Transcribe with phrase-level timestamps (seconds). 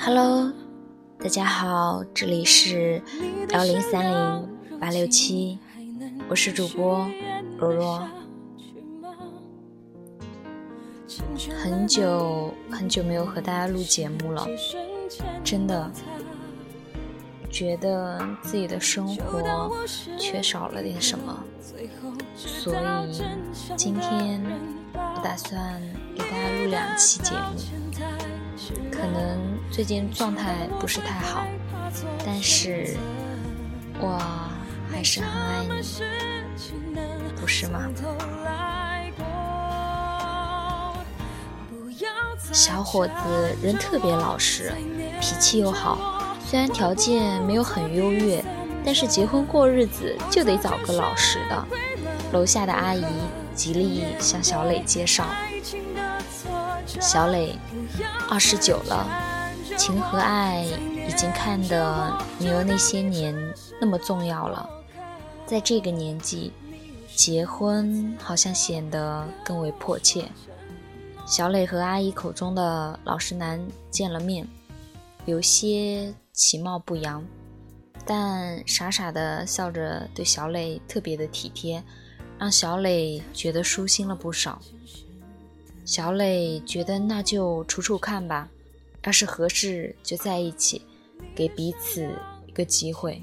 [0.00, 0.52] Hello，
[1.18, 3.02] 大家好，这里是
[3.50, 4.48] 幺零三零
[4.80, 5.58] 八六七，
[6.28, 7.08] 我是主播
[7.58, 8.08] 若若。
[11.62, 14.46] 很久很久没有和大家录节目了，
[15.44, 15.90] 真的
[17.50, 19.72] 觉得自己的生活
[20.18, 21.44] 缺少了点什么，
[22.36, 23.22] 所以
[23.76, 24.42] 今天
[24.94, 25.80] 我打算
[26.14, 27.60] 给大家录两期节目。
[28.90, 31.46] 可能最近状态不是太好，
[32.24, 32.96] 但是
[34.00, 34.20] 我
[34.90, 35.82] 还是很爱你，
[37.40, 37.90] 不是吗？
[42.52, 44.72] 小伙子人特别老实，
[45.20, 46.36] 脾气又好。
[46.46, 48.44] 虽然条件没有很优越，
[48.84, 51.66] 但是结婚过日子就得找个老实的。
[52.32, 53.04] 楼下的阿姨
[53.54, 55.24] 极力向小磊介绍。
[57.00, 57.58] 小磊
[58.28, 59.06] 二十九了，
[59.76, 63.34] 情和爱已经看得没有那些年
[63.80, 64.68] 那么重要了。
[65.46, 66.52] 在这个年纪，
[67.14, 70.26] 结婚好像显得更为迫切。
[71.26, 74.46] 小磊和阿姨口中的老实男见了面，
[75.24, 77.24] 有些其貌不扬，
[78.04, 81.82] 但傻傻的笑着对小磊特别的体贴，
[82.38, 84.60] 让小磊觉得舒心了不少。
[85.84, 88.48] 小磊觉得那就处处看吧，
[89.04, 90.86] 要是合适就在一起，
[91.34, 92.08] 给彼此
[92.46, 93.22] 一个机会。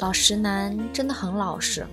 [0.00, 1.86] 老实男真的很老实，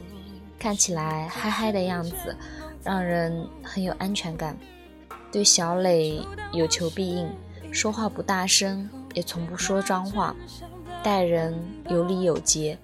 [0.59, 2.35] 看起来嗨嗨的样子，
[2.83, 4.57] 让人很有安全感。
[5.31, 6.19] 对小磊
[6.51, 7.29] 有求必应，
[7.71, 10.35] 说话不大声，也从不说脏话，
[11.01, 11.57] 待人
[11.89, 12.77] 有礼有节。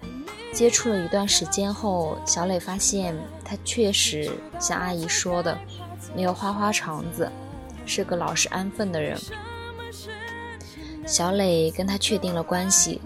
[0.52, 5.56] 接触了一段时间后，小磊发现他确实像阿姨说的，
[6.14, 7.30] 没有花花肠子，
[7.86, 9.18] 是个老实安分的人。
[11.06, 13.00] 小磊跟他确定了关系。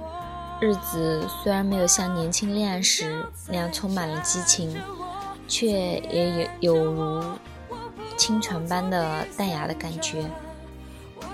[0.61, 4.75] 日子虽然没有像年轻恋爱时那样充满了激情，
[5.47, 7.25] 却也有有如
[8.17, 10.25] 清泉般的淡雅的感觉。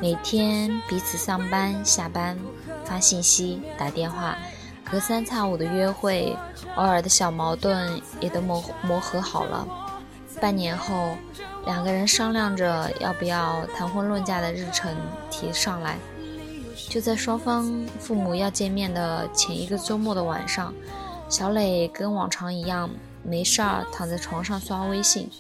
[0.00, 2.38] 每天彼此上班、下班、
[2.84, 4.36] 发信息、打电话，
[4.90, 6.36] 隔三差五的约会，
[6.74, 9.66] 偶尔的小矛盾也都磨磨合好了。
[10.40, 11.16] 半年后，
[11.64, 14.92] 两个人商量着要不要谈婚论嫁的日程
[15.30, 15.96] 提上来。
[16.88, 20.74] 就在双方父母要见面的前一个周末的晚上，
[21.28, 22.90] 小磊跟往常一样
[23.22, 25.30] 没事儿躺在床上刷微信，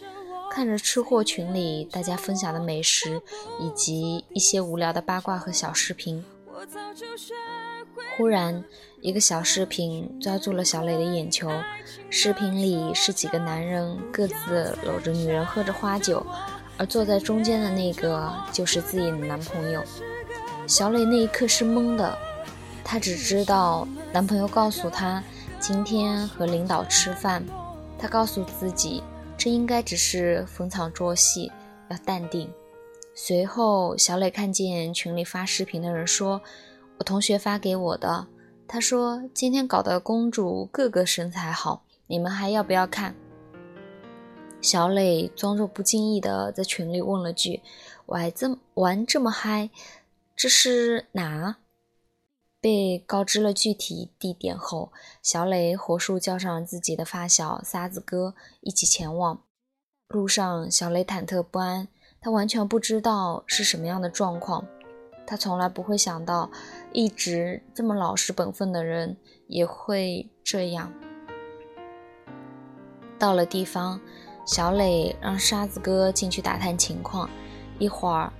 [0.48, 3.20] 看着吃货群里大家分享的美食
[3.58, 6.24] 以及一些无聊的八卦和小视频。
[6.46, 7.16] 我早就
[8.16, 8.62] 忽然，
[9.00, 11.50] 一个小视频抓住了小磊的眼球。
[12.10, 16.24] 视频里是几个男人各自搂着女人喝着花酒，
[16.76, 19.82] 而坐在中间的那个就是自己的男朋友。
[20.66, 22.16] 小磊那一刻是懵的，
[22.84, 25.22] 他只知道男朋友告诉他
[25.58, 27.44] 今天和领导吃饭，
[27.98, 29.02] 他告诉自己
[29.38, 31.50] 这应该只是逢场作戏，
[31.88, 32.50] 要淡定。
[33.14, 36.40] 随后，小磊看见群里发视频的人说
[37.00, 38.26] ：“我同学发给我的，
[38.68, 43.14] 他说今天搞的公主个个身材好，你们还要不要看？”
[44.60, 47.62] 小磊装作不经意的在群里问了句
[48.04, 49.70] ：“我还这么玩这么嗨？”
[50.36, 51.56] 这是哪？
[52.60, 59.42] 被告知了具体地点后，小磊火速叫上自己的发小沙子哥一起前往。
[60.08, 61.88] 路上，小磊忐忑不安，
[62.20, 64.66] 他完全不知道是什么样的状况。
[65.30, 66.50] 他从来不会想到，
[66.92, 69.16] 一直这么老实本分的人
[69.46, 70.92] 也会这样。
[73.16, 74.00] 到了地方，
[74.44, 77.30] 小磊让沙子哥进去打探情况，
[77.78, 78.32] 一会儿。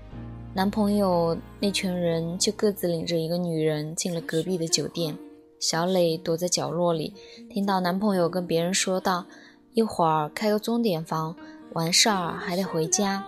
[0.52, 5.16] 男朋友那群人就各自领着一个女人进了隔壁的酒店。
[5.60, 7.14] 小磊躲在角落里，
[7.48, 9.26] 听到男朋友跟别人说道
[9.74, 11.36] ：“一会儿开个钟点房，
[11.74, 13.24] 完事儿还得回家。”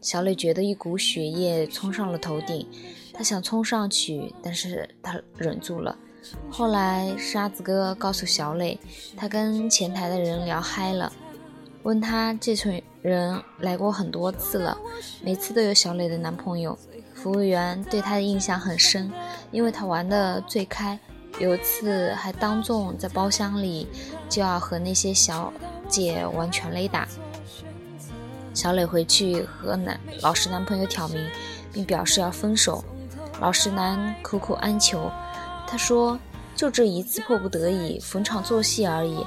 [0.00, 2.66] 小磊觉得一股血液冲上了头顶，
[3.12, 5.96] 他想冲上去，但是他忍住了。
[6.50, 8.78] 后来沙子哥告诉小磊，
[9.16, 11.12] 他跟前台的人聊嗨了。
[11.82, 14.78] 问他这群人来过很多次了，
[15.20, 16.78] 每次都有小磊的男朋友。
[17.12, 19.10] 服务员对他的印象很深，
[19.50, 20.98] 因为他玩的最开，
[21.40, 23.88] 有一次还当众在包厢里
[24.28, 25.52] 就要和那些小
[25.88, 27.06] 姐玩全雷打。
[28.54, 31.24] 小磊回去和男老实男朋友挑明，
[31.72, 32.84] 并表示要分手。
[33.40, 35.10] 老实男苦苦哀求，
[35.66, 36.18] 他说
[36.54, 39.26] ：“就这一次迫不得已逢场作戏而已。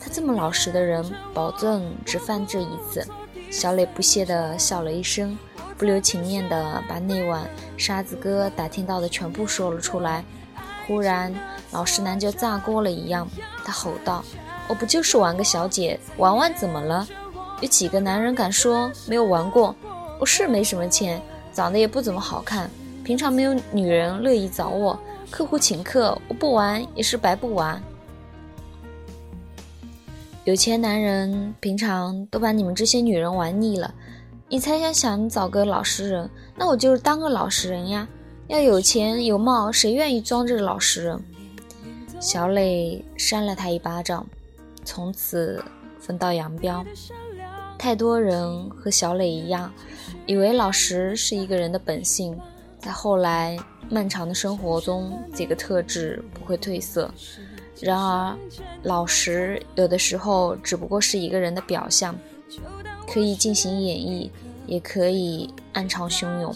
[0.00, 1.04] 他这么老实的人，
[1.34, 3.06] 保证只犯这一次。
[3.50, 5.36] 小磊不屑地笑了一声，
[5.76, 10.24] 不留情面地把那晚沙子哥打听到的全部说了出来。
[10.86, 11.34] 忽然，
[11.72, 13.26] 老实男就炸锅了一样，
[13.64, 14.24] 他吼道
[14.68, 17.06] ：“我不就是玩个小姐，玩玩怎么了？
[17.60, 19.74] 有几个男人敢说没有玩过？
[20.20, 21.20] 我是没什么钱，
[21.52, 22.70] 长得也不怎么好看，
[23.06, 24.98] 平常没有女人乐意找我，
[25.30, 27.80] 客户请客，我不玩也是白不玩。
[30.42, 33.94] 有钱男人平常都把你们这些女人玩腻了，
[34.48, 38.08] 你才想想找个老实人，那我就当个老实人呀。”
[38.48, 41.20] 要有钱有貌，谁愿意装这老实人？
[42.18, 44.26] 小磊扇了他一巴掌，
[44.84, 45.62] 从此
[46.00, 46.84] 分道扬镳。
[47.78, 49.72] 太多人和小磊一样，
[50.26, 52.36] 以为老实是一个人的本性，
[52.86, 53.58] 在后来
[53.90, 57.10] 漫长的生活中，这个特质不会褪色。
[57.80, 58.38] 然而，
[58.84, 62.16] 老实有的时候只不过是一个人的表象，
[63.12, 64.30] 可以进行演绎，
[64.68, 66.54] 也可以暗藏汹涌。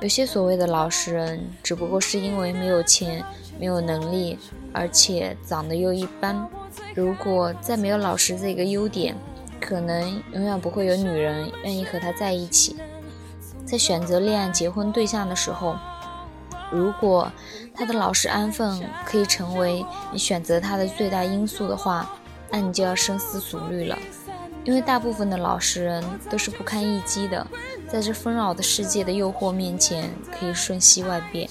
[0.00, 3.24] 有些所谓的老实人，只不过是因为没有钱、
[3.56, 4.36] 没有能力，
[4.72, 6.44] 而且长得又一般。
[6.92, 9.14] 如果再没有老实这个优点，
[9.60, 12.74] 可能永远不会有女人愿意和他在一起。
[13.70, 15.76] 在选择恋爱、结婚对象的时候，
[16.72, 17.30] 如果
[17.72, 22.10] 他的老实安分可以成为你选择他的最大因素的话，
[22.50, 23.96] 那你就要深思熟虑了。
[24.64, 27.46] 因为大部分的老实人都是不堪一击的，
[27.88, 31.48] 在这纷扰的世界的诱惑面前，可以瞬息万变。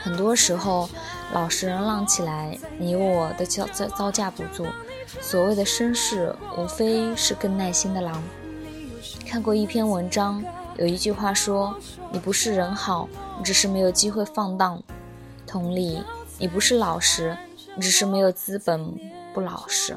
[0.00, 0.88] 很多时候，
[1.32, 4.64] 老实人浪起来，你我都招招招架不住。
[5.20, 8.22] 所谓的绅士，无非是更耐心的狼。
[9.26, 10.42] 看过一篇文章，
[10.76, 11.76] 有一句话说
[12.12, 13.08] ：“你不是人好，
[13.42, 14.82] 只是没有机会放荡。”
[15.46, 16.02] 同理，
[16.38, 17.36] 你不是老实，
[17.74, 18.94] 你只是没有资本
[19.34, 19.96] 不老实。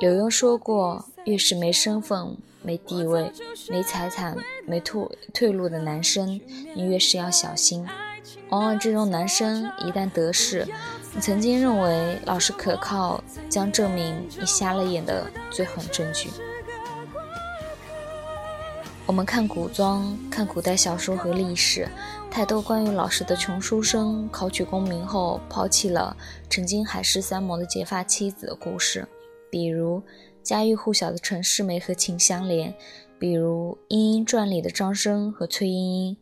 [0.00, 3.30] 柳墉说过：“越是没身份、没地位、
[3.68, 4.36] 没财产、
[4.66, 6.40] 没退退路的男生，
[6.74, 7.86] 你越是要小心。
[8.48, 10.66] 往往这种男生一旦得势，
[11.14, 16.30] 你曾经认为老实可靠，将证明你瞎了眼的最狠证据。”
[19.06, 21.86] 我们看古装、看古代小说和历史，
[22.30, 26.16] 太多关于老实的穷书生考取功名后，抛弃了
[26.48, 29.06] 曾经海誓山盟的结发妻子的故事。
[29.50, 30.02] 比如
[30.42, 32.74] 家喻户晓的陈世美和秦香莲，
[33.18, 36.16] 比如《莺莺传》里的张生和崔莺莺。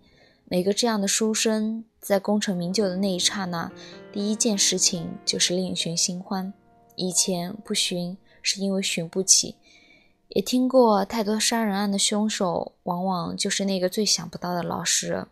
[0.46, 3.70] 每个这样的书生，在功成名就的那一刹那，
[4.12, 6.52] 第一件事情就是另寻新欢。
[6.96, 9.55] 以前不寻，是因为寻不起。
[10.34, 15.26] 也听过太多杀人案的凶手，往往就是那个最想不到的老实人。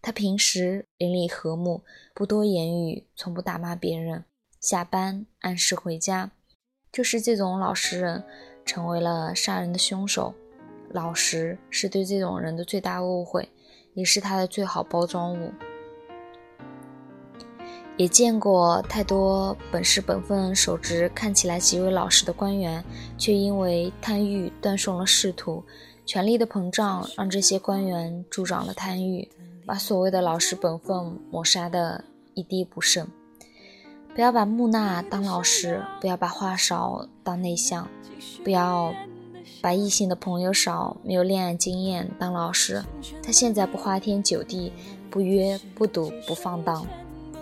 [0.00, 1.82] 他平时邻里和睦，
[2.14, 4.24] 不多言语，从不打骂别人，
[4.58, 6.30] 下班按时回家。
[6.90, 8.24] 就是这种老实人，
[8.64, 10.32] 成为了杀人的凶手。
[10.92, 13.46] 老实是对这种人的最大误会，
[13.92, 15.52] 也是他的最好包装物。
[17.98, 22.82] 也见过太多本是本分、守职、看起来极为老实的官员，
[23.18, 25.62] 却因为贪欲断送了仕途。
[26.06, 29.28] 权力的膨胀让这些官员助长了贪欲，
[29.66, 33.06] 把所谓的老实本分抹杀的一滴不剩。
[34.14, 37.88] 不要把木讷当老实，不要把话少当内向，
[38.44, 38.94] 不要
[39.60, 42.84] 把异性的朋友少、没有恋爱经验当老实。
[43.22, 44.72] 他现在不花天酒地，
[45.10, 46.86] 不约不赌，不放荡。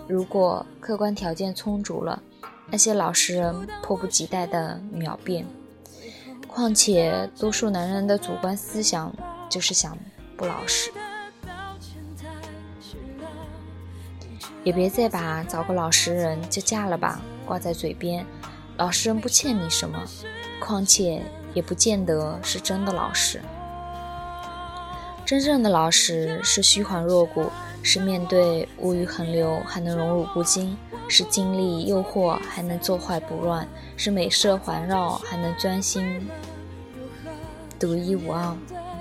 [0.07, 2.21] 如果客观条件充足了，
[2.69, 5.45] 那些老实人迫不及待地秒变。
[6.47, 9.13] 况且，多数男人的主观思想
[9.49, 9.97] 就是想
[10.37, 10.91] 不老实。
[14.63, 18.25] 也别再把找个老实人就嫁了吧挂在嘴边，
[18.77, 20.01] 老实人不欠你什么，
[20.59, 21.21] 况且
[21.53, 23.41] 也不见得是真的老实。
[25.25, 36.27] 真正的老实是虚怀若谷，是面对物欲横流还能荣辱不惊，是经历诱惑还能坐怀不乱，是美色环绕还能专心
[37.79, 38.55] 独一无二。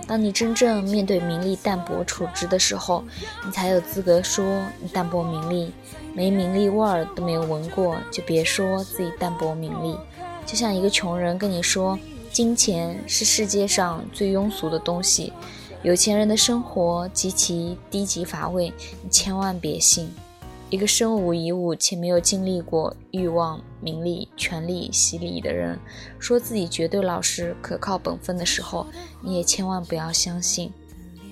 [0.06, 3.02] 当你真正面对名利淡泊处之的时候，
[3.44, 4.44] 你才有资格说
[4.80, 5.72] 你淡泊名利。
[6.14, 9.98] 没名利味儿都没有闻过，就别说自己淡泊名利。
[10.46, 11.98] 就像一个穷人跟你说，
[12.30, 15.32] 金钱是世界上最庸俗的东西，
[15.82, 20.10] 有钱人的生活极其低级乏味，你千万别信。
[20.68, 25.78] 一个身无一物且没有经历过欲望、名利、权力洗礼的人，
[26.18, 28.84] 说自己绝对老实、可靠、本分的时候，
[29.22, 30.72] 你也千万不要相信。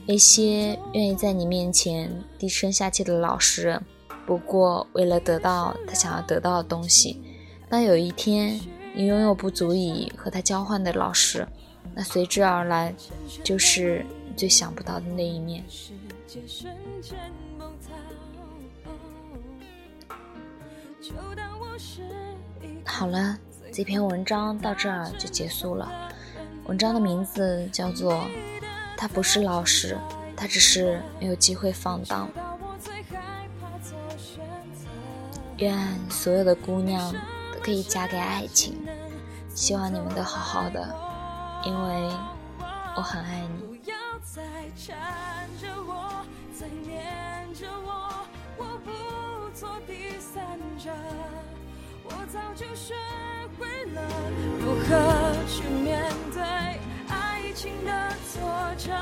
[0.07, 3.83] 那些愿意在你面前低声下气的老实人，
[4.25, 7.21] 不过为了得到他想要得到的东西。
[7.69, 8.61] 当有一天
[8.95, 11.49] 你拥有不足以和他交换的老师，
[11.93, 12.95] 那随之而来
[13.43, 15.65] 就是你最想不到的那一面。
[22.85, 23.37] 好了，
[23.73, 25.91] 这篇文章到这儿就结束了。
[26.67, 28.15] 文章的名字叫做
[28.97, 29.99] 《他不是老实，
[30.37, 32.29] 他只是没有机会放荡》。
[35.59, 35.79] 愿
[36.11, 37.13] 所有的姑娘
[37.53, 38.77] 都可以嫁给爱情，
[39.55, 41.04] 希望你们都好好的，
[41.67, 42.11] 因为
[42.97, 44.43] 我很爱你，不要再
[44.77, 48.27] 缠着我，再黏着我，
[48.59, 48.91] 我不
[49.59, 50.91] 做第三者，
[52.05, 52.95] 我早就学
[53.59, 54.03] 会了
[54.61, 54.91] 如何
[55.49, 56.05] 去面
[56.35, 56.43] 对
[57.09, 58.43] 爱情的挫
[58.77, 58.93] 折，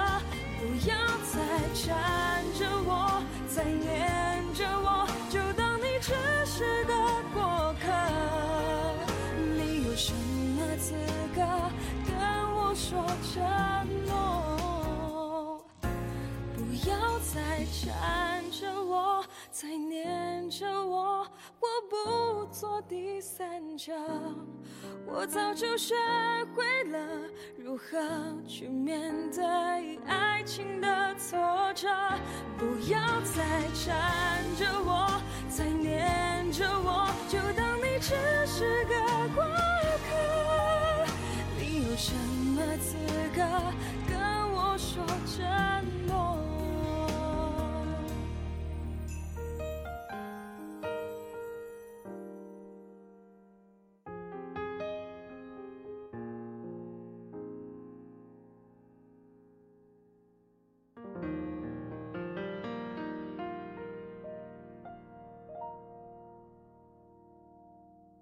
[0.61, 0.97] 不要
[1.33, 1.35] 再
[1.75, 4.32] 缠着我，再念。
[12.93, 13.43] 说承
[14.05, 15.65] 诺？
[16.55, 21.27] 不要再缠着我，再黏着我。
[21.59, 23.95] 我不做第三者，
[25.07, 25.95] 我早就学
[26.55, 26.99] 会了
[27.57, 27.99] 如何
[28.47, 31.41] 去面对爱情的挫
[31.73, 31.89] 折。
[32.59, 35.19] 不要再缠着我，
[35.49, 38.15] 再黏着我，就当你只
[38.47, 38.95] 是个
[39.35, 39.72] 过。
[42.05, 42.97] 什么资
[43.33, 43.47] 格？